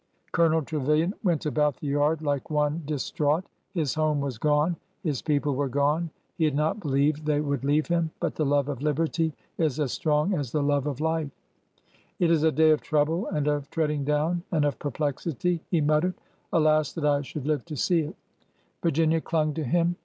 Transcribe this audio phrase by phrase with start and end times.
[0.31, 3.43] Colonel Trevilian went about the yard like one dis traught.
[3.75, 4.75] His home was gone.
[5.03, 6.09] His people were gone.
[6.39, 9.91] He had not believed they would leave him, but the love of liberty is as
[9.91, 11.29] strong as the love of life.
[12.17, 16.15] It is a day of trouble, and of treading down, and of perplexity," he muttered.
[16.51, 18.15] Alas 1 that I should live to see it 1"
[18.81, 19.97] Virginia clung to him.